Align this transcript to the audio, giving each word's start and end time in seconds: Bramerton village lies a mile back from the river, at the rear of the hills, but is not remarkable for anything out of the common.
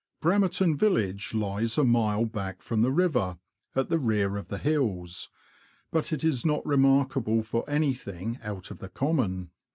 Bramerton 0.19 0.75
village 0.75 1.35
lies 1.35 1.77
a 1.77 1.83
mile 1.83 2.25
back 2.25 2.63
from 2.63 2.81
the 2.81 2.89
river, 2.89 3.37
at 3.75 3.89
the 3.89 3.99
rear 3.99 4.35
of 4.35 4.47
the 4.47 4.57
hills, 4.57 5.29
but 5.91 6.11
is 6.11 6.43
not 6.43 6.65
remarkable 6.65 7.43
for 7.43 7.63
anything 7.69 8.39
out 8.41 8.71
of 8.71 8.79
the 8.79 8.89
common. 8.89 9.51